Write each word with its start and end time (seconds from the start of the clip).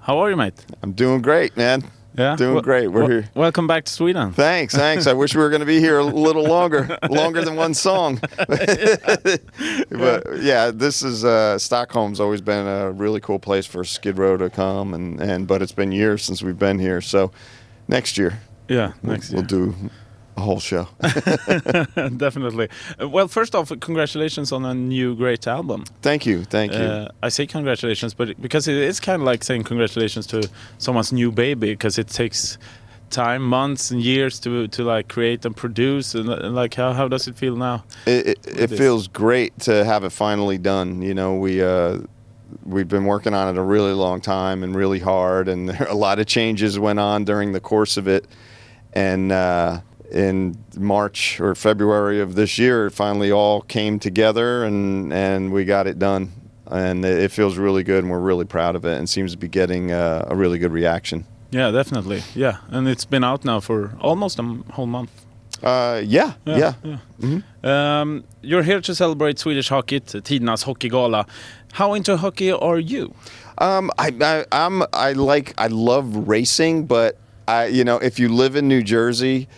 How 0.00 0.18
are 0.18 0.30
you, 0.30 0.36
mate? 0.36 0.54
I'm 0.82 0.92
doing 0.92 1.20
great, 1.22 1.56
man. 1.56 1.84
Yeah, 2.18 2.34
Doing 2.36 2.54
Wel- 2.54 2.62
great. 2.62 2.88
We're 2.88 3.00
wel- 3.02 3.08
here. 3.08 3.30
Welcome 3.34 3.66
back 3.68 3.84
to 3.84 3.92
Sweden. 3.92 4.32
Thanks, 4.32 4.74
thanks. 4.74 5.06
I 5.06 5.12
wish 5.12 5.34
we 5.34 5.40
were 5.40 5.48
going 5.48 5.60
to 5.60 5.66
be 5.66 5.78
here 5.78 5.98
a 5.98 6.04
little 6.04 6.42
longer, 6.44 6.98
longer 7.08 7.42
than 7.44 7.54
one 7.54 7.72
song. 7.72 8.18
but 8.48 10.24
yeah, 10.40 10.70
this 10.72 11.02
is 11.02 11.24
uh, 11.24 11.56
Stockholm's 11.58 12.18
always 12.18 12.40
been 12.40 12.66
a 12.66 12.90
really 12.90 13.20
cool 13.20 13.38
place 13.38 13.64
for 13.64 13.84
Skid 13.84 14.18
Row 14.18 14.36
to 14.36 14.50
come, 14.50 14.92
and 14.92 15.20
and 15.20 15.46
but 15.46 15.62
it's 15.62 15.72
been 15.72 15.92
years 15.92 16.24
since 16.24 16.42
we've 16.42 16.58
been 16.58 16.78
here. 16.80 17.00
So 17.00 17.30
next 17.86 18.18
year, 18.18 18.40
yeah, 18.68 18.92
next 19.02 19.30
we'll 19.30 19.42
year. 19.42 19.46
do 19.48 19.74
a 20.36 20.40
whole 20.40 20.60
show. 20.60 20.88
Definitely. 22.16 22.68
Well, 22.98 23.28
first 23.28 23.54
off, 23.54 23.68
congratulations 23.80 24.52
on 24.52 24.64
a 24.64 24.74
new 24.74 25.14
great 25.14 25.46
album. 25.46 25.84
thank 26.02 26.26
you, 26.26 26.44
thank 26.44 26.72
you. 26.72 26.78
Uh, 26.78 27.08
I 27.22 27.28
say 27.28 27.46
congratulations, 27.46 28.14
but 28.14 28.40
because 28.40 28.68
it 28.68 28.76
is 28.76 29.00
kind 29.00 29.20
of 29.22 29.26
like 29.26 29.44
saying 29.44 29.64
congratulations 29.64 30.26
to 30.28 30.48
someone's 30.78 31.12
new 31.12 31.30
baby, 31.32 31.72
because 31.72 31.98
it 31.98 32.08
takes 32.08 32.58
time, 33.10 33.42
months 33.42 33.90
and 33.90 34.00
years 34.00 34.38
to 34.40 34.68
to 34.68 34.84
like 34.84 35.08
create 35.08 35.44
and 35.44 35.56
produce. 35.56 36.14
And, 36.14 36.30
uh, 36.30 36.50
like, 36.50 36.74
how 36.74 36.92
how 36.92 37.08
does 37.08 37.28
it 37.28 37.36
feel 37.36 37.56
now? 37.56 37.84
it 38.06 38.26
it, 38.28 38.38
it 38.46 38.70
feels 38.70 39.08
great 39.08 39.58
to 39.60 39.84
have 39.84 40.04
it 40.04 40.10
finally 40.10 40.58
done. 40.58 41.02
You 41.02 41.14
know, 41.14 41.34
we 41.34 41.62
uh, 41.62 41.98
we've 42.64 42.88
been 42.88 43.04
working 43.04 43.34
on 43.34 43.54
it 43.54 43.58
a 43.58 43.62
really 43.62 43.92
long 43.92 44.20
time 44.20 44.62
and 44.62 44.74
really 44.74 45.00
hard, 45.00 45.48
and 45.48 45.70
a 45.88 45.94
lot 45.94 46.18
of 46.18 46.26
changes 46.26 46.78
went 46.78 46.98
on 46.98 47.24
during 47.24 47.52
the 47.52 47.60
course 47.60 47.96
of 47.96 48.08
it. 48.08 48.26
And 48.92 49.30
uh, 49.30 49.80
in 50.12 50.56
March 50.76 51.40
or 51.40 51.54
February 51.54 52.20
of 52.20 52.34
this 52.34 52.58
year, 52.58 52.86
it 52.86 52.92
finally 52.92 53.30
all 53.32 53.62
came 53.62 53.98
together, 53.98 54.64
and 54.64 55.12
and 55.12 55.52
we 55.52 55.64
got 55.64 55.86
it 55.86 55.98
done. 55.98 56.32
And 56.72 57.04
it 57.04 57.32
feels 57.32 57.58
really 57.58 57.82
good, 57.82 58.04
and 58.04 58.10
we're 58.12 58.20
really 58.20 58.44
proud 58.44 58.76
of 58.76 58.84
it, 58.84 58.96
and 58.98 59.08
seems 59.08 59.32
to 59.32 59.38
be 59.38 59.48
getting 59.48 59.90
uh, 59.90 60.24
a 60.28 60.36
really 60.36 60.58
good 60.58 60.72
reaction. 60.72 61.24
Yeah, 61.50 61.72
definitely. 61.72 62.22
Yeah, 62.34 62.58
and 62.68 62.86
it's 62.88 63.04
been 63.04 63.24
out 63.24 63.44
now 63.44 63.58
for 63.60 63.96
almost 64.00 64.38
a 64.38 64.42
m- 64.42 64.64
whole 64.70 64.86
month. 64.86 65.10
Uh, 65.64 66.00
yeah, 66.04 66.34
yeah. 66.46 66.74
Um, 67.62 68.24
you're 68.40 68.62
here 68.62 68.80
to 68.80 68.94
celebrate 68.94 69.38
Swedish 69.38 69.68
hockey, 69.68 70.00
t- 70.00 70.20
Tidernas 70.20 70.64
hockeygala. 70.64 71.26
How 71.72 71.94
into 71.94 72.16
hockey 72.16 72.52
are 72.52 72.78
you? 72.78 73.14
Um, 73.58 73.90
I, 73.98 74.12
I 74.20 74.44
I'm 74.52 74.82
I 74.92 75.12
like 75.12 75.54
I 75.58 75.66
love 75.66 76.28
racing, 76.28 76.86
but 76.86 77.18
I 77.46 77.66
you 77.66 77.84
know 77.84 77.96
if 77.96 78.18
you 78.18 78.28
live 78.28 78.56
in 78.56 78.68
New 78.68 78.82
Jersey, 78.82 79.48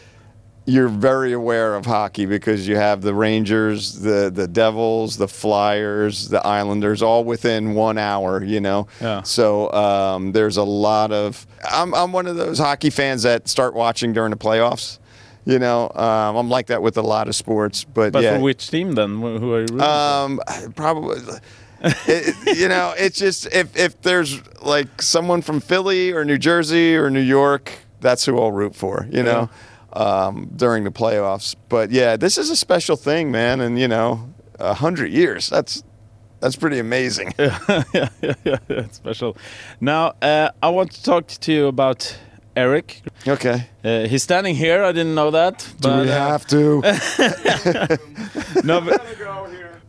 you're 0.64 0.88
very 0.88 1.32
aware 1.32 1.74
of 1.74 1.86
hockey 1.86 2.24
because 2.26 2.68
you 2.68 2.76
have 2.76 3.02
the 3.02 3.14
Rangers, 3.14 4.00
the 4.00 4.30
the 4.32 4.46
Devils, 4.46 5.16
the 5.16 5.26
Flyers, 5.28 6.28
the 6.28 6.44
Islanders, 6.46 7.02
all 7.02 7.24
within 7.24 7.74
one 7.74 7.98
hour. 7.98 8.42
You 8.44 8.60
know, 8.60 8.86
Yeah. 9.00 9.22
so 9.22 9.72
um, 9.72 10.32
there's 10.32 10.56
a 10.56 10.62
lot 10.64 11.12
of. 11.12 11.46
I'm 11.70 11.94
I'm 11.94 12.12
one 12.12 12.26
of 12.26 12.36
those 12.36 12.58
hockey 12.58 12.90
fans 12.90 13.22
that 13.24 13.48
start 13.48 13.74
watching 13.74 14.12
during 14.12 14.30
the 14.30 14.36
playoffs. 14.36 14.98
You 15.44 15.58
know, 15.58 15.90
um, 15.96 16.36
I'm 16.36 16.48
like 16.48 16.68
that 16.68 16.82
with 16.82 16.96
a 16.96 17.02
lot 17.02 17.26
of 17.26 17.34
sports, 17.34 17.82
but, 17.82 18.12
But 18.12 18.22
yeah. 18.22 18.36
for 18.36 18.42
which 18.44 18.70
team 18.70 18.92
then? 18.92 19.18
Who 19.20 19.52
are 19.54 19.60
you 19.62 19.66
rooting? 19.72 19.80
Um, 19.80 20.40
probably. 20.76 21.18
it, 21.82 22.56
you 22.58 22.68
know, 22.68 22.94
it's 22.96 23.18
just 23.18 23.46
if 23.52 23.76
if 23.76 24.00
there's 24.02 24.40
like 24.62 25.02
someone 25.02 25.42
from 25.42 25.58
Philly 25.60 26.12
or 26.12 26.24
New 26.24 26.38
Jersey 26.38 26.96
or 26.96 27.10
New 27.10 27.18
York, 27.20 27.72
that's 28.00 28.24
who 28.24 28.38
I'll 28.40 28.52
root 28.52 28.76
for. 28.76 29.08
You 29.10 29.24
know, 29.24 29.50
um, 29.92 30.50
during 30.56 30.84
the 30.84 30.90
playoffs. 30.90 31.56
But 31.68 31.90
yeah, 31.90 32.16
this 32.16 32.38
is 32.38 32.50
a 32.50 32.56
special 32.56 32.96
thing, 32.96 33.30
man, 33.30 33.60
and 33.60 33.78
you 33.78 33.88
know, 33.88 34.32
a 34.58 34.74
hundred 34.74 35.12
years. 35.12 35.48
That's 35.48 35.84
that's 36.40 36.56
pretty 36.56 36.78
amazing. 36.78 37.34
yeah, 37.38 37.58
yeah, 37.94 38.08
yeah, 38.22 38.58
yeah, 38.68 38.88
special. 38.90 39.36
Now, 39.80 40.14
uh, 40.20 40.50
I 40.62 40.68
want 40.70 40.92
to 40.92 41.02
talk 41.02 41.28
to 41.28 41.52
you 41.52 41.66
about 41.66 42.18
Erik. 42.56 43.02
Okay. 43.26 43.68
Uh, 43.84 44.06
he's 44.06 44.22
standing 44.22 44.54
here. 44.54 44.82
I 44.82 44.92
didn't 44.92 45.14
know 45.14 45.30
that. 45.30 45.66
Do 45.80 45.88
we 45.88 46.10
uh, 46.10 46.28
have 46.28 46.46
to? 46.48 46.80
no, 48.64 48.80
but, 48.84 49.06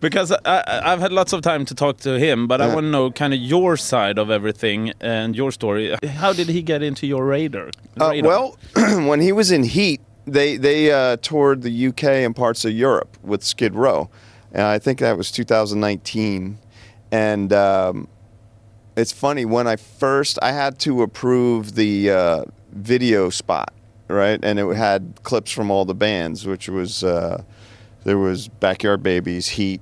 because 0.04 0.32
I, 0.32 0.38
I- 0.46 0.92
I've 0.92 1.00
had 1.00 1.12
lots 1.14 1.34
of 1.34 1.42
time 1.42 1.64
to 1.66 1.74
talk 1.74 1.98
to 2.00 2.20
him, 2.20 2.48
but 2.48 2.62
I 2.62 2.68
want 2.76 2.86
to 2.86 2.92
know 2.92 3.10
kind 3.10 3.34
of 3.34 3.40
your 3.40 3.78
side 3.78 4.18
of 4.20 4.30
everything 4.30 4.92
and 5.00 5.36
your 5.36 5.52
story. 5.52 5.96
How 6.22 6.34
did 6.34 6.50
he 6.50 6.62
get 6.62 6.84
into 6.84 7.08
your 7.08 7.26
radar? 7.26 7.70
Uh, 8.00 8.14
well, 8.22 8.58
when 9.10 9.20
he 9.22 9.32
was 9.32 9.50
in 9.52 9.64
Heat, 9.64 10.02
they 10.26 10.58
they 10.58 10.92
uh, 10.92 11.18
toured 11.22 11.62
the 11.64 11.88
UK 11.88 12.04
and 12.26 12.36
parts 12.36 12.66
of 12.66 12.72
Europe 12.74 13.18
with 13.24 13.44
Skid 13.44 13.74
Row. 13.76 14.10
And 14.52 14.64
I 14.64 14.78
think 14.80 15.00
that 15.00 15.18
was 15.18 15.32
2019. 15.32 16.60
And 17.12 17.54
um, 17.54 18.08
it's 18.96 19.12
funny 19.12 19.46
when 19.46 19.68
I 19.68 19.76
first 19.78 20.38
I 20.42 20.52
had 20.52 20.80
to 20.80 21.02
approve 21.02 21.76
the 21.76 22.12
uh, 22.12 22.44
video 22.72 23.30
spot, 23.30 23.74
right? 24.08 24.40
And 24.44 24.60
it 24.60 24.68
had 24.76 25.02
clips 25.24 25.52
from 25.52 25.72
all 25.72 25.86
the 25.86 25.96
bands, 25.96 26.46
which 26.46 26.70
was 26.70 27.04
uh, 27.04 27.42
there 28.04 28.18
was 28.18 28.48
Backyard 28.48 29.02
Babies, 29.02 29.48
Heat, 29.50 29.82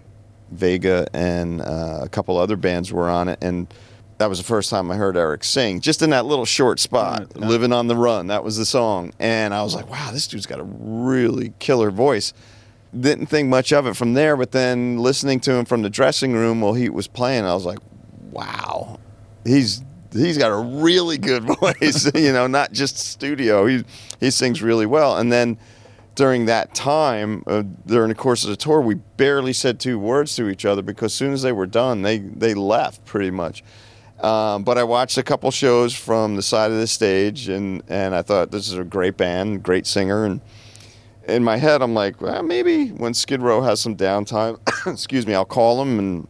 Vega, 0.52 1.08
and 1.14 1.62
uh, 1.62 2.00
a 2.02 2.10
couple 2.10 2.38
other 2.38 2.56
bands 2.56 2.92
were 2.92 3.10
on 3.10 3.28
it, 3.30 3.40
and 3.42 3.74
that 4.18 4.30
was 4.30 4.38
the 4.38 4.44
first 4.44 4.70
time 4.70 4.92
I 4.92 4.96
heard 4.96 5.18
Erik 5.18 5.44
sing, 5.44 5.80
just 5.80 6.02
in 6.02 6.12
that 6.12 6.26
little 6.26 6.46
short 6.46 6.80
spot, 6.80 7.22
Right. 7.36 7.48
"Living 7.50 7.74
on 7.74 7.88
the 7.88 7.96
Run." 7.96 8.28
That 8.28 8.44
was 8.44 8.58
the 8.58 8.66
song, 8.66 9.14
and 9.20 9.54
I 9.54 9.64
was 9.64 9.74
like, 9.74 9.90
"Wow, 9.90 10.12
this 10.12 10.28
dude's 10.28 10.46
got 10.46 10.60
a 10.60 10.64
really 10.66 11.54
killer 11.60 11.90
voice." 11.92 12.34
Didn't 12.98 13.28
think 13.28 13.48
much 13.48 13.72
of 13.72 13.88
it 13.88 13.96
from 13.96 14.14
there, 14.16 14.36
but 14.36 14.52
then 14.52 14.98
listening 14.98 15.40
to 15.42 15.54
him 15.54 15.64
from 15.66 15.82
the 15.82 15.90
dressing 15.90 16.34
room 16.34 16.60
while 16.62 16.74
he 16.74 16.90
was 16.90 17.08
playing, 17.08 17.46
I 17.46 17.54
was 17.54 17.66
like, 17.66 17.80
"Wow, 18.32 19.00
he's." 19.46 19.82
He's 20.14 20.38
got 20.38 20.52
a 20.52 20.58
really 20.58 21.18
good 21.18 21.44
voice, 21.62 22.12
you 22.16 22.34
know, 22.34 22.46
not 22.46 22.74
just 22.74 22.98
studio. 22.98 23.66
He 23.66 23.86
he 24.20 24.30
sings 24.30 24.62
really 24.62 24.86
well. 24.86 25.16
And 25.18 25.32
then 25.32 25.58
during 26.16 26.46
that 26.46 26.76
time, 26.76 27.44
uh, 27.48 27.64
during 27.86 28.10
the 28.10 28.16
course 28.16 28.44
of 28.44 28.50
the 28.50 28.56
tour, 28.56 28.82
we 28.82 28.96
barely 28.96 29.54
said 29.54 29.80
two 29.80 29.98
words 29.98 30.36
to 30.36 30.50
each 30.50 30.66
other 30.66 30.82
because 30.82 31.14
as 31.14 31.14
soon 31.14 31.34
as 31.34 31.42
they 31.42 31.52
were 31.52 31.66
done, 31.66 32.02
they 32.02 32.18
they 32.20 32.54
left 32.54 33.06
pretty 33.06 33.32
much. 33.32 33.64
Um, 34.20 34.64
but 34.64 34.78
I 34.78 34.84
watched 34.84 35.18
a 35.18 35.24
couple 35.24 35.50
shows 35.50 35.96
from 35.96 36.36
the 36.36 36.42
side 36.44 36.72
of 36.72 36.78
the 36.78 36.88
stage, 36.88 37.50
and 37.50 37.82
and 37.88 38.14
I 38.14 38.22
thought 38.22 38.52
this 38.52 38.68
is 38.68 38.78
a 38.78 38.84
great 38.84 39.18
band, 39.18 39.64
great 39.64 39.88
singer, 39.88 40.26
and 40.26 40.42
in 41.28 41.44
my 41.44 41.58
head, 41.58 41.82
I'm 41.82 41.94
like, 41.94 42.20
well, 42.22 42.44
maybe 42.44 42.90
when 42.90 43.14
Skid 43.14 43.42
Row 43.42 43.62
has 43.62 43.80
some 43.80 43.96
downtime, 43.96 44.60
excuse 44.92 45.26
me, 45.26 45.34
I'll 45.34 45.46
call 45.46 45.80
them 45.80 46.00
and 46.00 46.28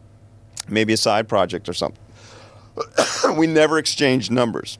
maybe 0.68 0.92
a 0.92 0.96
side 0.96 1.28
project 1.28 1.68
or 1.68 1.72
something. 1.72 2.00
we 3.36 3.46
never 3.46 3.78
exchanged 3.78 4.30
numbers. 4.30 4.78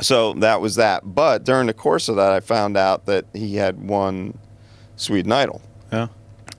So 0.00 0.32
that 0.34 0.60
was 0.60 0.74
that. 0.76 1.14
But 1.14 1.44
during 1.44 1.66
the 1.66 1.74
course 1.74 2.08
of 2.08 2.16
that, 2.16 2.32
I 2.32 2.40
found 2.40 2.76
out 2.76 3.06
that 3.06 3.26
he 3.32 3.56
had 3.56 3.80
won 3.80 4.36
Sweden 4.96 5.32
Idol, 5.32 5.62
yeah. 5.92 6.08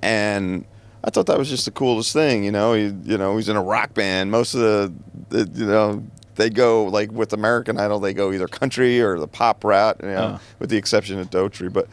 and 0.01 0.65
I 1.03 1.09
thought 1.09 1.25
that 1.27 1.37
was 1.37 1.49
just 1.49 1.65
the 1.65 1.71
coolest 1.71 2.13
thing. 2.13 2.43
You 2.43 2.51
know, 2.51 2.73
he, 2.73 2.93
you 3.03 3.17
know, 3.17 3.35
he's 3.37 3.49
in 3.49 3.55
a 3.55 3.61
rock 3.63 3.93
band. 3.93 4.31
Most 4.31 4.53
of 4.55 4.61
the, 4.61 4.93
the 5.29 5.59
you 5.59 5.65
know, 5.67 6.03
they 6.35 6.49
go 6.49 6.85
like 6.85 7.11
with 7.11 7.33
American 7.33 7.77
Idol, 7.79 7.99
they 7.99 8.13
go 8.13 8.31
either 8.31 8.47
country 8.47 9.01
or 9.01 9.19
the 9.19 9.27
pop 9.27 9.63
route. 9.63 9.97
You 10.01 10.07
know, 10.09 10.13
Yeah. 10.13 10.37
with 10.59 10.69
the 10.69 10.77
exception 10.77 11.19
of 11.19 11.29
Daughtry, 11.29 11.71
but. 11.71 11.87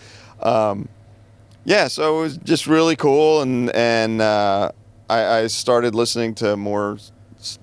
Um, 0.44 0.88
yeah, 1.64 1.86
so 1.86 2.18
it 2.18 2.22
was 2.22 2.36
just 2.38 2.66
really 2.66 2.96
cool, 2.96 3.40
and 3.42 3.70
and 3.70 4.20
uh, 4.20 4.72
I, 5.08 5.24
I 5.42 5.46
started 5.46 5.94
listening 5.94 6.34
to 6.36 6.56
more 6.56 6.98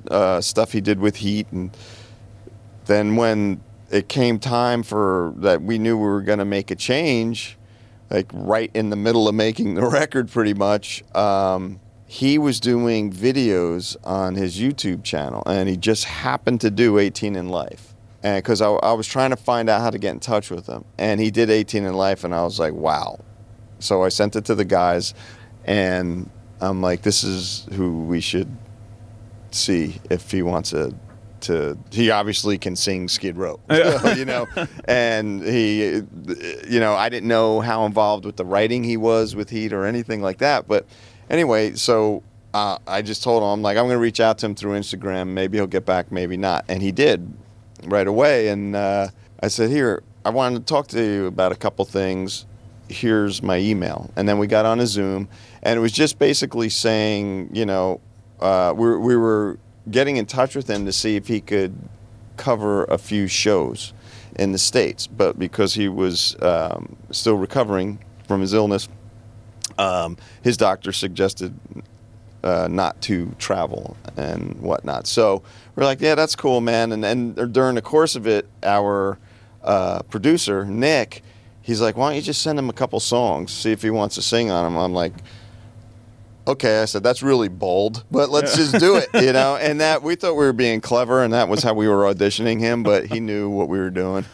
uh, 0.09 0.39
stuff 0.39 0.71
he 0.71 0.79
did 0.79 0.99
with 1.01 1.17
Heat, 1.17 1.47
and 1.51 1.75
then 2.85 3.17
when 3.17 3.59
it 3.91 4.09
came 4.09 4.39
time 4.39 4.83
for 4.83 5.33
that, 5.37 5.61
we 5.61 5.77
knew 5.77 5.97
we 5.97 6.03
were 6.03 6.21
going 6.21 6.39
to 6.39 6.45
make 6.45 6.71
a 6.71 6.75
change, 6.75 7.57
like 8.09 8.29
right 8.33 8.71
in 8.73 8.89
the 8.89 8.95
middle 8.95 9.27
of 9.27 9.35
making 9.35 9.75
the 9.75 9.85
record, 9.87 10.29
pretty 10.29 10.53
much. 10.53 11.03
Um, 11.15 11.79
he 12.05 12.37
was 12.39 12.59
doing 12.59 13.13
videos 13.13 13.95
on 14.03 14.35
his 14.35 14.59
YouTube 14.59 15.03
channel, 15.03 15.43
and 15.45 15.69
he 15.69 15.77
just 15.77 16.05
happened 16.05 16.61
to 16.61 16.71
do 16.71 16.97
18 16.97 17.35
and 17.35 17.51
Life. 17.51 17.93
And 18.23 18.43
because 18.43 18.61
I, 18.61 18.69
I 18.69 18.93
was 18.93 19.07
trying 19.07 19.29
to 19.29 19.35
find 19.35 19.69
out 19.69 19.81
how 19.81 19.91
to 19.91 19.99
get 19.99 20.13
in 20.13 20.19
touch 20.19 20.49
with 20.49 20.67
him, 20.67 20.85
and 20.97 21.21
he 21.21 21.31
did 21.31 21.49
18 21.49 21.85
and 21.85 21.95
Life, 21.95 22.23
and 22.23 22.33
I 22.33 22.43
was 22.43 22.59
like, 22.59 22.73
wow, 22.73 23.19
so 23.79 24.03
I 24.03 24.09
sent 24.09 24.35
it 24.35 24.45
to 24.45 24.55
the 24.55 24.65
guys, 24.65 25.13
and 25.65 26.29
I'm 26.61 26.81
like, 26.81 27.03
this 27.03 27.23
is 27.23 27.67
who 27.73 28.03
we 28.03 28.21
should 28.21 28.57
see 29.51 29.99
if 30.09 30.31
he 30.31 30.41
wants 30.41 30.71
to. 30.71 30.95
To 31.41 31.77
he 31.91 32.11
obviously 32.11 32.57
can 32.57 32.75
sing 32.75 33.07
Skid 33.07 33.37
Row, 33.37 33.59
you 34.15 34.25
know, 34.25 34.47
and 34.85 35.43
he, 35.43 36.01
you 36.67 36.79
know, 36.79 36.93
I 36.93 37.09
didn't 37.09 37.27
know 37.27 37.61
how 37.61 37.85
involved 37.85 38.25
with 38.25 38.37
the 38.37 38.45
writing 38.45 38.83
he 38.83 38.97
was 38.97 39.35
with 39.35 39.49
Heat 39.49 39.73
or 39.73 39.85
anything 39.85 40.21
like 40.21 40.39
that, 40.39 40.67
but 40.67 40.85
anyway, 41.29 41.73
so 41.73 42.23
uh, 42.53 42.77
I 42.87 43.01
just 43.01 43.23
told 43.23 43.43
him 43.43 43.49
I'm 43.49 43.61
like 43.61 43.77
I'm 43.77 43.85
going 43.85 43.95
to 43.95 44.01
reach 44.01 44.19
out 44.19 44.37
to 44.39 44.45
him 44.45 44.55
through 44.55 44.79
Instagram. 44.79 45.29
Maybe 45.29 45.57
he'll 45.57 45.67
get 45.67 45.85
back, 45.85 46.11
maybe 46.11 46.37
not, 46.37 46.65
and 46.67 46.81
he 46.81 46.91
did 46.91 47.31
right 47.85 48.07
away. 48.07 48.49
And 48.49 48.75
uh, 48.75 49.07
I 49.41 49.47
said, 49.47 49.69
here, 49.69 50.03
I 50.25 50.29
wanted 50.29 50.59
to 50.59 50.65
talk 50.65 50.87
to 50.89 51.03
you 51.03 51.27
about 51.27 51.51
a 51.51 51.55
couple 51.55 51.85
things 51.85 52.45
here's 52.89 53.41
my 53.41 53.57
email. 53.57 54.11
And 54.15 54.27
then 54.27 54.37
we 54.37 54.47
got 54.47 54.65
on 54.65 54.79
a 54.79 54.87
Zoom, 54.87 55.29
and 55.63 55.77
it 55.77 55.79
was 55.79 55.91
just 55.91 56.19
basically 56.19 56.69
saying, 56.69 57.49
you 57.53 57.65
know, 57.65 58.01
uh, 58.39 58.73
we, 58.75 58.97
we 58.97 59.15
were 59.15 59.59
getting 59.89 60.17
in 60.17 60.25
touch 60.25 60.55
with 60.55 60.69
him 60.69 60.85
to 60.85 60.91
see 60.91 61.15
if 61.15 61.27
he 61.27 61.41
could 61.41 61.75
cover 62.37 62.85
a 62.85 62.97
few 62.97 63.27
shows 63.27 63.93
in 64.37 64.51
the 64.51 64.57
states, 64.57 65.07
but 65.07 65.37
because 65.37 65.73
he 65.73 65.89
was 65.89 66.35
um, 66.41 66.95
still 67.11 67.35
recovering 67.35 67.99
from 68.27 68.41
his 68.41 68.53
illness, 68.53 68.87
um, 69.77 70.17
his 70.43 70.55
doctor 70.55 70.91
suggested 70.91 71.53
uh, 72.43 72.67
not 72.69 72.99
to 73.01 73.33
travel 73.37 73.97
and 74.15 74.59
whatnot. 74.61 75.07
So 75.07 75.43
we're 75.75 75.83
like, 75.83 75.99
yeah, 75.99 76.15
that's 76.15 76.35
cool, 76.35 76.61
man. 76.61 76.91
And 76.91 77.03
then 77.03 77.33
during 77.51 77.75
the 77.75 77.81
course 77.81 78.15
of 78.15 78.27
it, 78.27 78.47
our 78.63 79.17
uh, 79.63 80.03
producer 80.03 80.65
Nick, 80.65 81.23
he's 81.61 81.81
like, 81.81 81.97
why 81.97 82.09
don't 82.09 82.15
you 82.15 82.21
just 82.21 82.41
send 82.41 82.57
him 82.57 82.69
a 82.69 82.73
couple 82.73 82.99
songs, 82.99 83.51
see 83.51 83.71
if 83.71 83.81
he 83.81 83.89
wants 83.89 84.15
to 84.15 84.21
sing 84.21 84.49
on 84.51 84.63
them. 84.63 84.77
I'm 84.77 84.93
like. 84.93 85.13
Okay, 86.49 86.81
I 86.81 86.85
said 86.85 87.03
that's 87.03 87.21
really 87.21 87.47
bold, 87.47 88.03
but 88.09 88.31
let's 88.31 88.55
just 88.55 88.79
do 88.79 88.95
it, 88.95 89.07
you 89.13 89.31
know. 89.33 89.55
And 89.55 89.79
that 89.81 90.01
we 90.01 90.15
thought 90.15 90.33
we 90.33 90.45
were 90.45 90.51
being 90.51 90.81
clever, 90.81 91.23
and 91.23 91.31
that 91.31 91.47
was 91.47 91.61
how 91.61 91.75
we 91.75 91.87
were 91.87 92.11
auditioning 92.11 92.59
him. 92.59 92.81
But 92.81 93.05
he 93.05 93.19
knew 93.19 93.49
what 93.51 93.69
we 93.69 93.77
were 93.77 93.91
doing. 93.91 94.25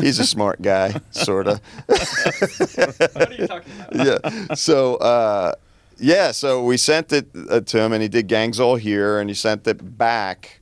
He's 0.00 0.18
a 0.18 0.26
smart 0.26 0.62
guy, 0.62 0.98
sort 1.10 1.46
of. 1.46 1.60
what 1.86 3.28
are 3.28 3.34
you 3.34 3.46
talking 3.46 3.72
about? 3.78 3.94
yeah. 3.94 4.54
So, 4.54 4.96
uh, 4.96 5.52
yeah, 5.98 6.30
so 6.30 6.64
we 6.64 6.78
sent 6.78 7.12
it 7.12 7.28
uh, 7.50 7.60
to 7.60 7.78
him, 7.78 7.92
and 7.92 8.00
he 8.00 8.08
did 8.08 8.26
Gangs 8.26 8.58
All 8.58 8.76
Here, 8.76 9.20
and 9.20 9.28
he 9.28 9.34
sent 9.34 9.66
it 9.66 9.98
back, 9.98 10.60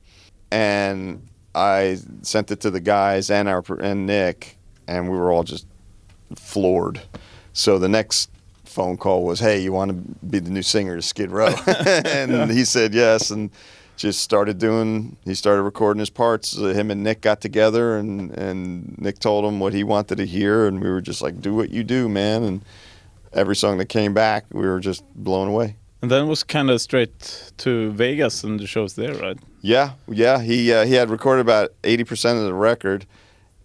and 0.51 1.25
I 1.55 1.97
sent 2.23 2.51
it 2.51 2.59
to 2.59 2.71
the 2.71 2.81
guys 2.81 3.29
and 3.29 3.47
our 3.47 3.63
and 3.79 4.05
Nick, 4.05 4.57
and 4.85 5.09
we 5.09 5.17
were 5.17 5.31
all 5.31 5.45
just 5.45 5.65
floored. 6.35 7.01
So 7.53 7.79
the 7.79 7.89
next 7.89 8.29
phone 8.69 8.97
call 8.97 9.23
was, 9.23 9.39
"Hey, 9.39 9.59
you 9.59 9.71
want 9.71 9.89
to 9.91 10.25
be 10.25 10.39
the 10.39 10.49
new 10.49 10.63
singer 10.63 10.95
of 10.97 11.03
Skid 11.03 11.31
Row?" 11.31 11.53
and 11.67 12.51
he 12.51 12.65
said 12.65 12.93
yes, 12.93 13.31
and 13.31 13.49
just 13.97 14.21
started 14.21 14.57
doing. 14.57 15.17
He 15.25 15.35
started 15.35 15.63
recording 15.63 15.99
his 15.99 16.09
parts. 16.09 16.57
Uh, 16.57 16.67
him 16.67 16.89
and 16.89 17.03
Nick 17.03 17.21
got 17.21 17.41
together, 17.41 17.97
and 17.97 18.31
and 18.31 18.97
Nick 18.97 19.19
told 19.19 19.45
him 19.45 19.59
what 19.59 19.73
he 19.73 19.83
wanted 19.83 20.17
to 20.17 20.25
hear, 20.25 20.67
and 20.67 20.81
we 20.81 20.89
were 20.89 21.01
just 21.01 21.21
like, 21.21 21.41
"Do 21.41 21.53
what 21.53 21.69
you 21.69 21.83
do, 21.83 22.07
man." 22.07 22.43
And 22.43 22.61
every 23.33 23.55
song 23.55 23.77
that 23.77 23.87
came 23.87 24.13
back, 24.13 24.45
we 24.51 24.67
were 24.67 24.79
just 24.79 25.03
blown 25.15 25.47
away. 25.47 25.75
And 26.01 26.09
then 26.09 26.25
it 26.25 26.27
was 26.27 26.43
kind 26.43 26.69
of 26.69 26.81
straight 26.81 27.51
to 27.57 27.91
Vegas 27.91 28.43
and 28.43 28.59
the 28.59 28.65
shows 28.65 28.93
there, 28.93 29.13
right? 29.15 29.37
Yeah, 29.61 29.91
yeah. 30.07 30.41
He 30.41 30.71
uh, 30.71 30.85
he 30.85 30.93
had 30.93 31.09
recorded 31.09 31.41
about 31.41 31.73
eighty 31.83 32.05
percent 32.05 32.39
of 32.39 32.45
the 32.45 32.53
record, 32.53 33.05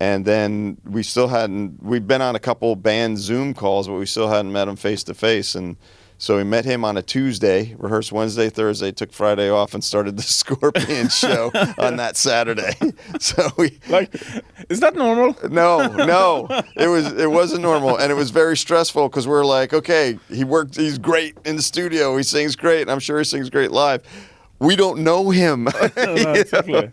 and 0.00 0.24
then 0.24 0.76
we 0.84 1.02
still 1.02 1.28
hadn't. 1.28 1.82
We'd 1.82 2.06
been 2.06 2.22
on 2.22 2.34
a 2.34 2.40
couple 2.40 2.74
band 2.76 3.18
Zoom 3.18 3.54
calls, 3.54 3.86
but 3.88 3.94
we 3.94 4.06
still 4.06 4.28
hadn't 4.28 4.52
met 4.52 4.68
him 4.68 4.76
face 4.76 5.04
to 5.04 5.14
face. 5.14 5.54
And 5.54 5.76
so 6.16 6.36
we 6.36 6.44
met 6.44 6.64
him 6.64 6.84
on 6.84 6.96
a 6.96 7.02
Tuesday, 7.02 7.74
rehearsed 7.78 8.12
Wednesday, 8.12 8.48
Thursday, 8.48 8.92
took 8.92 9.12
Friday 9.12 9.50
off, 9.50 9.74
and 9.74 9.82
started 9.84 10.16
the 10.16 10.22
Scorpion 10.40 11.08
show 11.08 11.50
on 11.78 11.96
that 12.02 12.16
Saturday. 12.16 12.72
So 13.20 13.48
we 13.56 13.78
Like, 13.88 14.14
is 14.68 14.80
that 14.80 14.94
normal? 14.96 15.36
no, 15.48 15.86
no, 15.86 16.46
it 16.76 16.88
was 16.88 17.12
it 17.12 17.30
wasn't 17.30 17.62
normal, 17.62 17.96
and 17.98 18.10
it 18.10 18.14
was 18.14 18.30
very 18.30 18.56
stressful 18.56 19.08
because 19.08 19.26
we 19.26 19.34
are 19.34 19.44
like, 19.44 19.72
okay, 19.72 20.18
he 20.28 20.44
worked, 20.44 20.76
he's 20.76 20.98
great 20.98 21.36
in 21.44 21.56
the 21.56 21.62
studio, 21.62 22.16
he 22.16 22.22
sings 22.22 22.56
great, 22.56 22.82
and 22.82 22.90
I'm 22.90 22.98
sure 23.00 23.18
he 23.18 23.24
sings 23.24 23.48
great 23.50 23.70
live. 23.70 24.02
We 24.58 24.76
don't 24.76 25.00
know 25.04 25.30
him, 25.30 25.64
No, 25.96 26.32
exactly. 26.32 26.90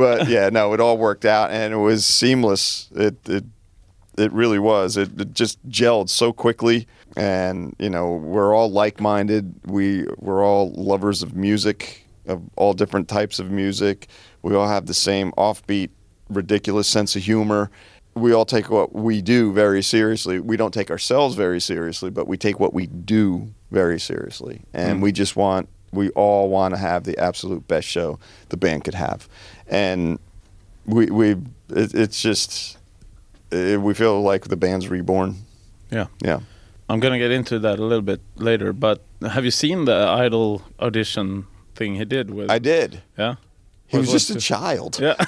But 0.00 0.28
yeah, 0.28 0.48
no, 0.48 0.72
it 0.72 0.80
all 0.80 0.96
worked 0.96 1.26
out, 1.26 1.50
and 1.50 1.74
it 1.74 1.76
was 1.76 2.06
seamless. 2.06 2.88
It 2.94 3.16
it 3.28 3.44
it 4.18 4.32
really 4.32 4.58
was. 4.58 4.96
It, 4.96 5.20
it 5.20 5.34
just 5.34 5.64
gelled 5.68 6.08
so 6.08 6.32
quickly, 6.32 6.88
and 7.16 7.76
you 7.78 7.90
know, 7.90 8.14
we're 8.14 8.54
all 8.54 8.70
like-minded. 8.70 9.54
We 9.66 10.06
we're 10.16 10.42
all 10.42 10.72
lovers 10.72 11.22
of 11.22 11.36
music, 11.36 12.06
of 12.26 12.42
all 12.56 12.72
different 12.72 13.08
types 13.08 13.38
of 13.38 13.50
music. 13.50 14.08
We 14.42 14.54
all 14.54 14.68
have 14.68 14.86
the 14.86 14.94
same 14.94 15.32
offbeat, 15.32 15.90
ridiculous 16.30 16.88
sense 16.88 17.14
of 17.14 17.22
humor. 17.22 17.70
We 18.14 18.32
all 18.32 18.46
take 18.46 18.70
what 18.70 18.94
we 18.94 19.20
do 19.22 19.52
very 19.52 19.82
seriously. 19.82 20.40
We 20.40 20.56
don't 20.56 20.74
take 20.74 20.90
ourselves 20.90 21.36
very 21.36 21.60
seriously, 21.60 22.10
but 22.10 22.26
we 22.26 22.36
take 22.36 22.58
what 22.58 22.72
we 22.74 22.86
do 22.86 23.52
very 23.70 24.00
seriously, 24.00 24.62
and 24.72 24.96
hmm. 24.96 25.02
we 25.02 25.12
just 25.12 25.36
want. 25.36 25.68
We 25.92 26.10
all 26.10 26.48
want 26.48 26.74
to 26.74 26.78
have 26.78 27.04
the 27.04 27.18
absolute 27.18 27.66
best 27.66 27.88
show 27.88 28.18
the 28.48 28.56
band 28.56 28.84
could 28.84 28.94
have, 28.94 29.28
and 29.66 30.18
we 30.86 31.06
we 31.06 31.30
it, 31.70 31.94
it's 31.94 32.22
just 32.22 32.78
it, 33.50 33.80
we 33.80 33.94
feel 33.94 34.22
like 34.22 34.48
the 34.48 34.56
band's 34.56 34.88
reborn. 34.88 35.36
Yeah. 35.90 36.06
Yeah. 36.22 36.40
I'm 36.88 37.00
gonna 37.00 37.18
get 37.18 37.30
into 37.30 37.58
that 37.60 37.78
a 37.78 37.84
little 37.84 38.02
bit 38.02 38.20
later, 38.36 38.72
but 38.72 39.02
have 39.22 39.44
you 39.44 39.50
seen 39.50 39.84
the 39.84 39.94
Idol 39.94 40.62
audition 40.80 41.46
thing 41.74 41.94
he 41.94 42.04
did 42.04 42.30
with? 42.30 42.50
I 42.50 42.58
did. 42.58 43.02
Yeah. 43.16 43.36
He 43.86 43.98
was 43.98 44.12
was 44.12 44.26
just 44.26 44.36
a 44.36 44.40
child. 44.40 44.98
Yeah. 45.00 45.14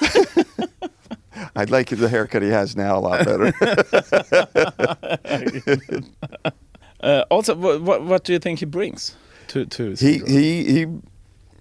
I'd 1.57 1.71
like 1.71 1.89
the 1.89 2.09
haircut 2.09 2.43
he 2.43 2.49
has 2.49 2.77
now 2.77 2.99
a 2.99 3.01
lot 3.01 3.25
better. 3.25 3.53
uh, 7.01 7.25
also, 7.31 7.55
what, 7.55 7.83
what 7.83 8.03
what 8.05 8.25
do 8.25 8.33
you 8.33 8.39
think 8.39 8.61
he 8.61 8.65
brings 8.65 9.15
to 9.53 9.67
to? 9.67 9.95
he 9.95 10.19
he 10.19 10.87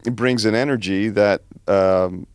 he 0.04 0.10
brings 0.10 0.46
an 0.46 0.56
energy 0.56 1.10
that 1.10 1.42
um, 1.68 2.26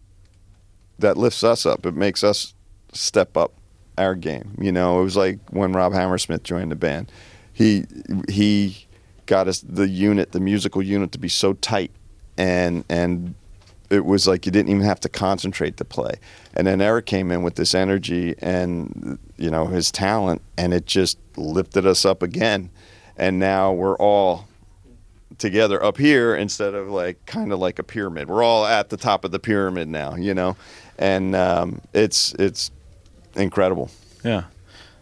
that 0.99 1.17
lifts 1.17 1.43
us 1.43 1.67
up. 1.67 1.87
It 1.87 1.95
makes 1.95 2.23
us 2.23 2.55
step 2.93 3.37
up 3.37 3.53
our 3.99 4.15
game. 4.15 4.57
You 4.61 4.73
know, 4.73 5.01
it 5.01 5.05
was 5.05 5.17
like 5.17 5.39
when 5.51 5.73
Rob 5.73 5.93
Hammersmith 5.93 6.43
joined 6.43 6.71
the 6.71 6.77
band. 6.77 7.11
He 7.53 7.85
he 8.29 8.87
got 9.27 9.49
us 9.49 9.61
the 9.61 9.89
unit, 9.89 10.33
the 10.33 10.41
musical 10.41 10.83
unit, 10.83 11.13
to 11.13 11.19
be 11.19 11.29
so 11.29 11.55
tight, 11.55 11.91
and 12.37 12.85
and 12.89 13.35
it 13.89 14.05
was 14.05 14.27
like 14.27 14.47
you 14.47 14.53
didn't 14.53 14.69
even 14.71 14.83
have 14.83 15.01
to 15.01 15.09
concentrate 15.09 15.77
to 15.79 15.85
play. 15.85 16.15
And 16.55 16.67
then 16.67 16.81
Erik 16.81 17.07
came 17.07 17.31
in 17.31 17.43
with 17.43 17.55
this 17.55 17.75
energy 17.75 18.35
and 18.41 19.19
you 19.37 19.51
know 19.51 19.67
his 19.67 19.91
talent, 19.91 20.43
and 20.59 20.75
it 20.75 20.87
just 20.87 21.19
lifted 21.37 21.87
us 21.87 22.05
up 22.05 22.23
again. 22.23 22.71
And 23.17 23.39
now 23.39 23.73
we're 23.73 23.97
all 23.97 24.47
together 25.39 25.83
up 25.83 25.99
here 25.99 26.35
instead 26.35 26.75
of 26.75 26.89
like 26.89 27.25
kind 27.27 27.53
of 27.53 27.59
like 27.59 27.79
a 27.79 27.83
pyramid. 27.83 28.29
We're 28.29 28.43
all 28.43 28.67
at 28.67 28.89
the 28.91 28.97
top 28.97 29.25
of 29.25 29.31
the 29.31 29.39
pyramid 29.39 29.89
now, 29.89 30.15
you 30.17 30.35
know, 30.35 30.57
and 30.99 31.35
um, 31.35 31.81
it's 31.93 32.35
it's 32.35 32.71
incredible. 33.35 33.91
Yeah. 34.25 34.45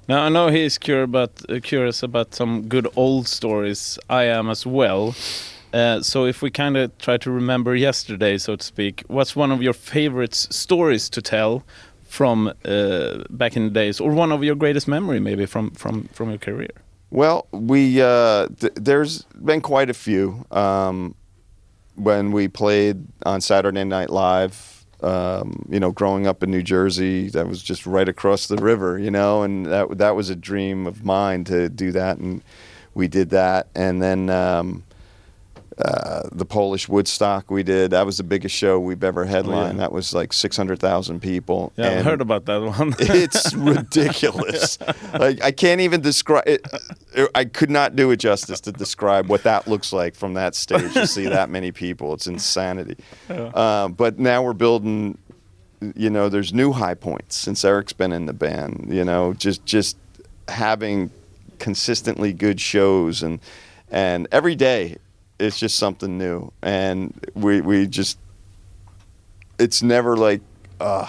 Now 0.09 0.23
I 0.23 0.29
know 0.29 0.49
he's 0.49 0.79
curious 0.79 1.05
about 1.05 1.31
uh, 1.49 1.61
curious 1.63 2.03
about 2.03 2.35
some 2.35 2.69
good 2.69 2.89
old 2.97 3.27
stories. 3.29 3.99
I 4.11 4.25
am 4.25 4.51
as 4.51 4.67
well. 4.67 5.15
Uh, 5.73 6.01
so 6.01 6.25
if 6.25 6.41
we 6.41 6.51
kind 6.51 6.77
of 6.77 6.97
try 6.99 7.17
to 7.17 7.31
remember 7.31 7.75
yesterday, 7.75 8.39
so 8.39 8.55
to 8.55 8.65
speak, 8.65 9.03
what's 9.09 9.35
one 9.35 9.51
of 9.51 9.61
your 9.61 9.73
favorite 9.73 10.35
stories 10.35 11.09
to 11.11 11.21
tell 11.21 11.65
from 12.05 12.53
uh, 12.65 13.25
back 13.29 13.57
in 13.57 13.65
the 13.65 13.71
days, 13.71 14.01
or 14.01 14.13
one 14.13 14.31
of 14.31 14.45
your 14.45 14.55
greatest 14.55 14.87
memory 14.87 15.19
maybe 15.19 15.47
from 15.47 15.71
from 15.71 16.05
from 16.13 16.29
your 16.29 16.39
career? 16.39 16.84
Well, 17.15 17.47
we 17.53 18.03
uh, 18.03 18.49
th- 18.59 18.73
there's 18.75 19.23
been 19.23 19.61
quite 19.61 19.89
a 19.89 19.95
few. 19.95 20.45
Um, 20.51 21.15
when 21.95 22.33
we 22.33 22.49
played 22.49 23.07
on 23.25 23.41
Saturday 23.41 23.85
Night 23.85 24.11
Live, 24.11 24.85
um, 25.01 25.65
you 25.71 25.79
know, 25.79 25.93
growing 25.93 26.27
up 26.27 26.43
in 26.43 26.51
New 26.51 26.65
Jersey, 26.65 27.29
that 27.29 27.47
was 27.47 27.63
just 27.63 27.87
right 27.87 28.09
across 28.09 28.49
the 28.49 28.57
river, 28.57 28.99
you 28.99 29.13
know, 29.13 29.45
and 29.45 29.65
that 29.67 29.97
that 29.99 30.17
was 30.17 30.29
a 30.29 30.35
dream 30.35 30.89
of 30.89 31.05
mine 31.05 31.45
to 31.45 31.69
do 31.69 31.93
that, 31.93 32.19
and 32.19 32.43
we 32.95 33.07
did 33.07 33.31
that, 33.31 33.69
and 33.77 34.03
then. 34.03 34.29
Um, 34.29 34.83
uh, 35.79 36.29
the 36.31 36.45
Polish 36.45 36.89
Woodstock 36.89 37.51
we 37.51 37.65
did. 37.65 37.91
That 37.91 38.07
was 38.07 38.19
the 38.19 38.23
biggest 38.23 38.55
show 38.55 38.79
we've 38.79 39.03
ever 39.03 39.25
headlined. 39.25 39.81
That 39.81 39.91
was 39.91 40.15
like 40.15 40.33
600,000 40.33 41.21
people. 41.21 41.73
Yeah, 41.77 41.99
I've 41.99 42.05
heard 42.05 42.21
about 42.21 42.45
that 42.45 42.63
one. 42.63 42.95
it's 43.01 43.53
ridiculous. 43.55 44.79
like 45.15 45.43
I 45.43 45.51
can't 45.51 45.81
even 45.81 46.01
describe 46.01 46.45
it. 46.47 46.65
I 47.35 47.45
could 47.45 47.71
not 47.71 47.97
do 47.97 48.13
it 48.13 48.19
justice 48.19 48.61
to 48.63 48.73
describe 48.73 49.29
what 49.29 49.43
that 49.43 49.67
looks 49.67 49.93
like 49.93 50.15
from 50.15 50.35
that 50.35 50.55
stage 50.55 50.93
to 50.95 51.09
see 51.09 51.27
that 51.27 51.51
many 51.51 51.73
people. 51.73 52.15
It's 52.15 52.29
insanity. 52.29 52.97
Uh, 53.29 53.89
but 53.89 54.19
now 54.19 54.43
we're 54.43 54.53
building. 54.53 55.19
You 55.97 56.09
know, 56.09 56.29
there's 56.29 56.55
new 56.55 56.73
high 56.73 56.95
points 56.95 57.35
since 57.37 57.65
Erik's 57.65 57.93
been 57.93 58.13
in 58.13 58.27
the 58.27 58.33
band. 58.33 58.87
You 58.91 59.05
know, 59.05 59.35
just 59.35 59.67
just 59.67 59.97
having 60.47 61.11
consistently 61.59 62.33
good 62.33 62.61
shows 62.61 63.25
and 63.25 63.41
and 63.91 64.29
every 64.31 64.55
day 64.55 64.99
it's 65.39 65.59
just 65.59 65.77
something 65.77 66.17
new 66.17 66.53
and 66.63 67.13
we 67.35 67.61
we 67.61 67.87
just 67.87 68.19
it's 69.59 69.83
never 69.83 70.17
like 70.17 70.41
uh 70.81 71.09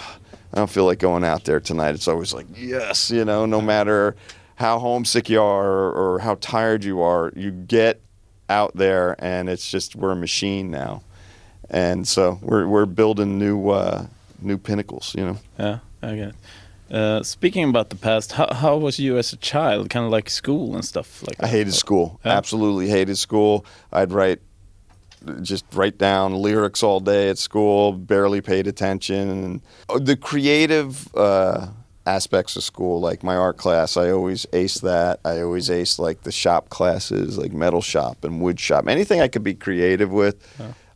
I 0.52 0.58
don't 0.58 0.70
feel 0.70 0.86
like 0.86 1.00
going 1.00 1.22
out 1.22 1.44
there 1.44 1.60
tonight. 1.60 1.94
It's 1.94 2.08
always 2.08 2.32
like, 2.32 2.46
yes, 2.56 3.10
you 3.10 3.26
know, 3.26 3.44
no 3.44 3.60
matter 3.60 4.16
how 4.54 4.78
homesick 4.78 5.28
you 5.28 5.42
are 5.42 5.66
or, 5.66 5.92
or 6.14 6.18
how 6.20 6.36
tired 6.36 6.82
you 6.82 7.02
are, 7.02 7.30
you 7.36 7.50
get 7.50 8.00
out 8.48 8.74
there 8.74 9.16
and 9.18 9.50
it's 9.50 9.70
just 9.70 9.96
we're 9.96 10.12
a 10.12 10.16
machine 10.16 10.70
now. 10.70 11.02
And 11.68 12.08
so 12.08 12.38
we're 12.40 12.66
we're 12.66 12.86
building 12.86 13.38
new 13.38 13.68
uh 13.68 14.06
new 14.40 14.56
pinnacles, 14.56 15.14
you 15.14 15.26
know. 15.26 15.38
Yeah, 15.58 15.78
I 16.02 16.16
get. 16.16 16.34
Uh, 16.90 17.22
speaking 17.22 17.68
about 17.68 17.90
the 17.90 17.96
past, 17.96 18.32
how, 18.32 18.52
how 18.52 18.76
was 18.76 18.98
you 18.98 19.18
as 19.18 19.32
a 19.32 19.36
child? 19.36 19.90
Kind 19.90 20.04
of 20.04 20.12
like 20.12 20.30
school 20.30 20.74
and 20.74 20.84
stuff 20.84 21.22
like 21.26 21.36
I 21.42 21.48
hated 21.48 21.74
school. 21.74 22.20
Yeah. 22.24 22.36
Absolutely 22.36 22.88
hated 22.88 23.18
school. 23.18 23.66
I'd 23.92 24.12
write 24.12 24.40
just 25.42 25.64
write 25.72 25.98
down 25.98 26.34
lyrics 26.34 26.82
all 26.82 27.00
day 27.00 27.28
at 27.28 27.38
school, 27.38 27.92
barely 27.92 28.40
paid 28.40 28.66
attention. 28.66 29.60
Uh, 29.88 29.98
the 29.98 30.16
creative 30.16 31.12
uh, 31.16 31.66
aspects 32.06 32.56
of 32.56 32.62
school, 32.62 33.00
like 33.00 33.22
my 33.22 33.34
art 33.34 33.56
class, 33.56 33.96
I 33.96 34.10
always 34.10 34.46
aced 34.52 34.82
that. 34.82 35.20
I 35.24 35.40
always 35.40 35.68
aced 35.68 35.98
like 35.98 36.22
the 36.22 36.32
shop 36.32 36.68
classes, 36.68 37.38
like 37.38 37.52
metal 37.52 37.82
shop 37.82 38.24
and 38.24 38.40
wood 38.40 38.60
shop, 38.60 38.86
anything 38.86 39.20
I 39.20 39.28
could 39.28 39.42
be 39.42 39.54
creative 39.54 40.12
with. 40.12 40.36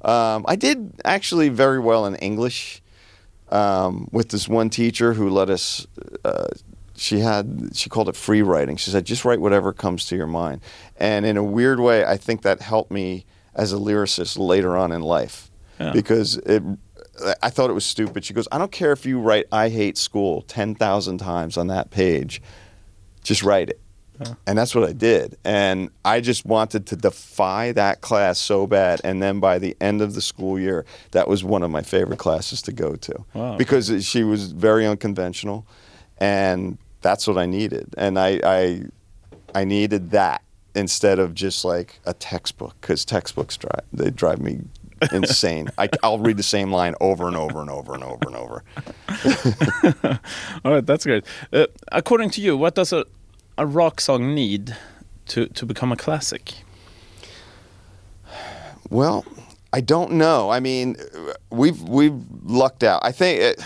Um, 0.03 0.47
I 0.49 0.57
did 0.57 0.93
actually 1.05 1.49
very 1.51 1.79
well 1.79 2.07
in 2.07 2.15
English 2.17 2.80
um, 3.51 4.09
with 4.13 4.31
this 4.31 4.49
one 4.49 4.71
teacher 4.71 5.13
who 5.15 5.29
let 5.31 5.51
us. 5.51 5.87
Uh, 6.25 6.49
she 6.97 7.21
had 7.21 7.71
she 7.75 7.89
called 7.89 8.09
it 8.11 8.17
free 8.17 8.43
writing. 8.43 8.77
She 8.77 8.91
said 8.91 9.07
just 9.07 9.25
write 9.25 9.41
whatever 9.41 9.73
comes 9.73 10.05
to 10.07 10.17
your 10.17 10.27
mind, 10.27 10.61
and 10.97 11.25
in 11.25 11.37
a 11.37 11.43
weird 11.45 11.81
way, 11.81 12.05
I 12.05 12.17
think 12.19 12.43
that 12.43 12.61
helped 12.61 12.91
me 12.91 13.25
as 13.55 13.73
a 13.73 13.77
lyricist 13.77 14.37
later 14.39 14.77
on 14.77 14.93
in 14.93 15.01
life 15.01 15.51
Yeah. 15.79 15.93
because 15.93 16.37
it. 16.37 16.63
I 17.43 17.51
thought 17.51 17.69
it 17.69 17.75
was 17.75 17.85
stupid. 17.85 18.25
She 18.25 18.33
goes, 18.33 18.49
I 18.51 18.57
don't 18.57 18.73
care 18.73 18.93
if 18.93 19.05
you 19.05 19.19
write 19.21 19.47
"I 19.53 19.69
hate 19.71 19.97
school" 19.99 20.43
ten 20.43 20.75
thousand 20.75 21.19
times 21.19 21.57
on 21.57 21.67
that 21.69 21.91
page, 21.91 22.41
just 23.23 23.43
write 23.43 23.69
it. 23.71 23.80
And 24.47 24.59
that's 24.59 24.75
what 24.75 24.89
I 24.89 24.93
did. 24.93 25.37
And 25.45 25.91
I 26.05 26.21
just 26.21 26.45
wanted 26.45 26.87
to 26.87 26.97
defy 26.97 27.73
that 27.73 28.01
class 28.01 28.39
so 28.39 28.67
bad. 28.67 29.01
And 29.05 29.23
then 29.23 29.41
by 29.41 29.59
the 29.59 29.77
end 29.81 30.03
of 30.03 30.15
the 30.15 30.21
school 30.21 30.59
year, 30.59 30.85
that 31.13 31.27
was 31.29 31.43
one 31.43 31.63
of 31.63 31.71
my 31.71 31.83
favorite 31.83 32.19
classes 32.19 32.61
to 32.63 32.73
go 32.73 32.97
to 32.97 33.25
Wow. 33.35 33.57
because 33.57 34.05
she 34.07 34.23
was 34.25 34.53
very 34.53 34.87
unconventional. 34.87 35.67
And 36.19 36.77
that's 37.03 37.27
what 37.27 37.39
I 37.39 37.47
needed. 37.47 37.95
And 37.97 38.19
I, 38.19 38.41
I, 38.45 38.83
I 39.55 39.65
needed 39.65 40.11
that 40.11 40.43
instead 40.75 41.19
of 41.19 41.35
just 41.35 41.65
like 41.65 41.99
a 42.05 42.13
textbook 42.15 42.77
because 42.81 43.05
textbooks 43.05 43.57
drive, 43.57 43.85
they 43.93 44.11
drive 44.11 44.41
me 44.41 44.61
insane. 45.13 45.71
I, 45.79 45.89
I'll 46.03 46.19
read 46.19 46.37
the 46.37 46.43
same 46.43 46.71
line 46.73 46.95
over 47.01 47.27
and 47.27 47.37
over 47.37 47.61
and 47.63 47.71
over 47.71 47.95
and 47.95 48.05
over 48.05 48.27
and 48.27 48.37
over. 48.37 48.65
All 50.65 50.73
right, 50.73 50.87
that's 50.87 51.05
great. 51.07 51.25
Uh, 51.53 51.67
according 51.91 52.31
to 52.31 52.41
you, 52.41 52.57
what 52.57 52.75
does 52.75 52.93
a, 52.93 53.05
a 53.61 53.67
rock 53.67 54.01
song 54.01 54.35
need 54.35 54.75
to, 55.27 55.47
to 55.49 55.67
become 55.67 55.93
a 55.93 55.97
classic? 55.97 56.55
Well, 58.89 59.27
I 59.71 59.83
don't 59.83 60.13
know. 60.13 60.49
I 60.51 60.61
mean, 60.61 60.97
we've 61.51 61.81
we've 61.83 62.25
lucked 62.43 62.83
out. 62.83 63.01
I 63.05 63.13
think, 63.13 63.41
it, 63.41 63.65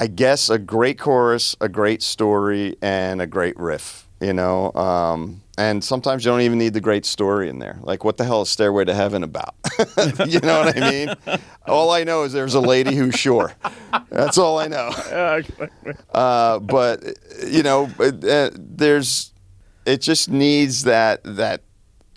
I 0.00 0.08
guess, 0.08 0.50
a 0.50 0.58
great 0.58 0.98
chorus, 0.98 1.54
a 1.60 1.68
great 1.68 2.02
story, 2.02 2.76
and 2.82 3.22
a 3.22 3.26
great 3.28 3.56
riff. 3.56 4.08
You 4.22 4.32
know, 4.32 4.72
um, 4.74 5.42
and 5.58 5.82
sometimes 5.82 6.24
you 6.24 6.30
don't 6.30 6.42
even 6.42 6.56
need 6.56 6.74
the 6.74 6.80
great 6.80 7.04
story 7.04 7.48
in 7.48 7.58
there. 7.58 7.78
Like, 7.82 8.04
what 8.04 8.18
the 8.18 8.24
hell 8.24 8.42
is 8.42 8.48
Stairway 8.48 8.84
to 8.84 8.94
Heaven 8.94 9.24
about? 9.24 9.56
you 10.26 10.38
know 10.38 10.60
what 10.60 10.76
I 10.76 10.90
mean? 10.90 11.14
All 11.66 11.90
I 11.90 12.04
know 12.04 12.22
is 12.22 12.32
there's 12.32 12.54
a 12.54 12.60
lady 12.60 12.94
who's 12.94 13.16
sure. 13.16 13.52
That's 14.10 14.38
all 14.38 14.58
I 14.58 14.68
know. 14.68 14.90
Uh, 16.14 16.58
but 16.58 17.02
you 17.46 17.62
know, 17.62 17.90
uh, 17.98 18.50
there's 18.54 19.32
it 19.86 20.00
just 20.00 20.28
needs 20.28 20.84
that 20.84 21.20
that 21.24 21.62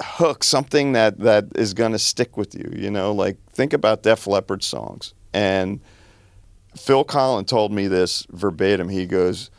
hook, 0.02 0.44
something 0.44 0.94
that 0.94 1.20
that 1.20 1.46
is 1.56 1.74
going 1.74 1.92
to 1.94 2.00
stick 2.00 2.38
with 2.38 2.56
you. 2.56 2.72
You 2.76 2.92
know, 2.92 3.12
like 3.14 3.38
think 3.52 3.74
about 3.74 4.04
Def 4.04 4.28
Leppard 4.28 4.64
songs. 4.64 5.14
And 5.34 5.80
Phil 6.76 7.06
Collen 7.06 7.48
told 7.48 7.72
me 7.72 7.88
this 7.88 8.28
verbatim. 8.32 8.90
He 8.90 9.06
goes, 9.06 9.50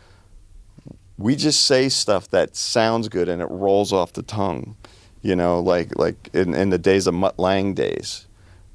"We 1.19 1.37
just 1.37 1.65
say 1.65 1.89
stuff 1.89 2.29
that 2.31 2.57
sounds 2.57 3.09
good 3.09 3.29
and 3.29 3.41
it 3.43 3.51
rolls 3.51 3.93
off 3.93 4.13
the 4.13 4.23
tongue." 4.23 4.77
You 5.23 5.37
know, 5.37 5.61
like 5.61 5.97
like 5.99 6.31
in, 6.33 6.55
in 6.55 6.71
the 6.71 6.79
days 6.79 7.07
of 7.07 7.15
Mutt 7.15 7.39
Lange 7.39 7.75
days. 7.75 8.27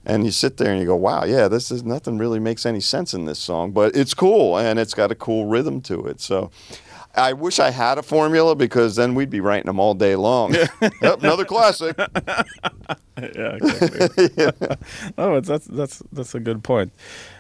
And 0.04 0.26
you 0.26 0.32
sit 0.32 0.58
there 0.58 0.72
and 0.72 0.80
you 0.80 0.88
go, 0.88 0.96
"Wow, 0.96 1.26
yeah, 1.26 1.48
this 1.48 1.70
is 1.70 1.84
nothing 1.84 2.18
really 2.18 2.40
makes 2.40 2.66
any 2.66 2.80
sense 2.80 3.14
in 3.14 3.26
this 3.26 3.38
song, 3.38 3.72
but 3.72 3.96
it's 3.96 4.16
cool 4.16 4.58
and 4.58 4.80
it's 4.80 4.96
got 4.96 5.12
a 5.12 5.16
cool 5.16 5.46
rhythm 5.46 5.80
to 5.82 6.08
it." 6.08 6.20
So, 6.20 6.50
I 7.16 7.34
wish 7.34 7.60
I 7.60 7.72
had 7.72 7.98
a 7.98 8.04
formula 8.04 8.56
because 8.56 8.96
then 8.96 9.16
we'd 9.16 9.30
be 9.30 9.42
writing 9.42 9.68
them 9.68 9.80
all 9.80 9.94
day 9.94 10.16
long. 10.16 10.54
yep, 11.02 11.22
another 11.22 11.46
classic. 11.46 11.96
yeah, 11.98 13.56
exactly. 13.56 14.30
oh, 15.18 15.36
it's, 15.36 15.48
that's 15.48 15.68
that's 15.68 16.04
that's 16.12 16.36
a 16.36 16.40
good 16.40 16.64
point. 16.64 16.94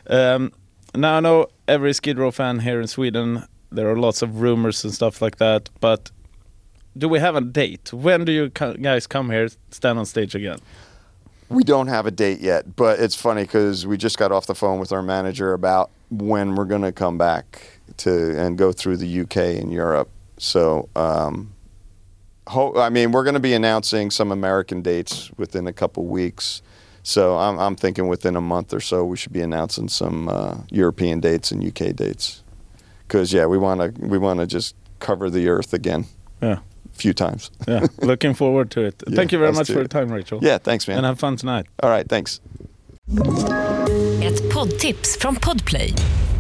Um, 0.07 0.51
now 0.93 1.17
I 1.17 1.19
know 1.21 1.47
every 1.67 1.93
Skid 1.93 2.17
Row 2.17 2.31
fan 2.31 2.59
here 2.59 2.81
in 2.81 2.87
Sweden. 2.87 3.45
There 3.71 3.89
are 3.89 3.97
lots 3.97 4.21
of 4.21 4.41
rumors 4.41 4.83
and 4.83 4.93
stuff 4.93 5.21
like 5.21 5.37
that, 5.37 5.69
but 5.79 6.11
do 6.97 7.07
we 7.07 7.19
have 7.19 7.35
a 7.35 7.41
date? 7.41 7.93
When 7.93 8.25
do 8.25 8.31
you 8.31 8.49
guys 8.49 9.07
come 9.07 9.29
here, 9.29 9.47
stand 9.69 9.97
on 9.97 10.05
stage 10.05 10.35
again? 10.35 10.59
We 11.49 11.63
don't 11.63 11.87
have 11.87 12.05
a 12.05 12.11
date 12.11 12.39
yet, 12.39 12.75
but 12.75 12.99
it's 12.99 13.15
funny 13.15 13.43
because 13.43 13.85
we 13.87 13.97
just 13.97 14.17
got 14.17 14.31
off 14.31 14.45
the 14.45 14.55
phone 14.55 14.79
with 14.79 14.91
our 14.91 15.01
manager 15.01 15.53
about 15.53 15.89
when 16.09 16.55
we're 16.55 16.65
going 16.65 16.81
to 16.81 16.91
come 16.91 17.17
back 17.17 17.79
to 17.97 18.37
and 18.39 18.57
go 18.57 18.71
through 18.71 18.97
the 18.97 19.21
UK 19.21 19.37
and 19.61 19.71
Europe. 19.71 20.09
So, 20.37 20.89
um, 20.95 21.53
ho- 22.47 22.75
I 22.77 22.89
mean, 22.89 23.11
we're 23.11 23.23
going 23.23 23.35
to 23.35 23.41
be 23.41 23.53
announcing 23.53 24.11
some 24.11 24.31
American 24.31 24.81
dates 24.81 25.29
within 25.37 25.67
a 25.67 25.73
couple 25.73 26.05
weeks. 26.05 26.61
So 27.03 27.37
I'm, 27.37 27.59
I'm 27.59 27.75
thinking 27.75 28.07
within 28.07 28.35
a 28.35 28.41
month 28.41 28.73
or 28.73 28.79
so 28.79 29.03
we 29.03 29.17
should 29.17 29.33
be 29.33 29.41
announcing 29.41 29.87
some 29.87 30.29
uh, 30.29 30.57
European 30.69 31.19
dates 31.19 31.51
and 31.51 31.65
UK 31.65 31.95
dates. 31.95 32.43
Because 33.11 33.33
yeah, 33.37 33.45
we 33.51 33.57
want 33.57 33.81
to 33.81 34.07
we 34.07 34.17
want 34.17 34.39
to 34.39 34.45
just 34.45 34.75
cover 34.99 35.29
the 35.31 35.49
earth 35.49 35.73
again 35.73 36.05
Yeah, 36.41 36.57
a 36.91 36.93
few 36.93 37.13
times. 37.13 37.51
yeah. 37.67 37.83
Looking 38.07 38.35
forward 38.35 38.71
to 38.71 38.81
it. 38.87 39.03
Yeah, 39.07 39.15
Thank 39.15 39.31
you 39.33 39.39
very 39.39 39.51
much 39.51 39.67
too. 39.67 39.73
for 39.73 39.79
your 39.81 39.89
time, 39.89 40.15
Rachel. 40.15 40.39
Yeah, 40.43 40.59
thanks 40.63 40.87
man. 40.87 40.97
and 40.97 41.05
have 41.05 41.17
fun 41.19 41.37
tonight. 41.37 41.65
All 41.83 41.89
right, 41.89 42.09
thanks. 42.09 42.41
Ett 44.23 44.53
poddtips 44.53 45.17
från 45.19 45.35
Podplay. 45.35 45.93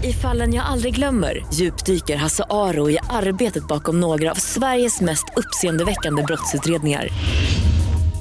I 0.03 0.13
fallen 0.13 0.53
jag 0.53 0.65
aldrig 0.65 0.95
glömmer 0.95 1.45
djupdyker 1.53 2.15
Hasse 2.15 2.43
Aro 2.49 2.89
i 2.89 2.97
arbetet 3.09 3.67
bakom 3.67 3.99
några 3.99 4.31
av 4.31 4.35
Sveriges 4.35 5.01
mest 5.01 5.25
uppseendeväckande 5.35 6.23
brottsutredningar. 6.23 7.07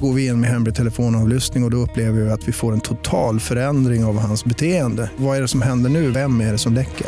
Går 0.01 0.13
vi 0.13 0.27
in 0.27 0.41
med 0.41 0.49
hemlig 0.49 0.75
telefonavlyssning 0.75 1.63
och, 1.63 1.67
och 1.67 1.71
då 1.71 1.77
upplever 1.77 2.21
vi 2.21 2.29
att 2.31 2.47
vi 2.47 2.51
får 2.51 2.73
en 2.73 2.81
total 2.81 3.39
förändring 3.39 4.05
av 4.05 4.17
hans 4.19 4.45
beteende. 4.45 5.09
Vad 5.17 5.37
är 5.37 5.41
det 5.41 5.47
som 5.47 5.61
händer 5.61 5.89
nu? 5.89 6.11
Vem 6.11 6.41
är 6.41 6.51
det 6.51 6.57
som 6.57 6.73
läcker? 6.73 7.07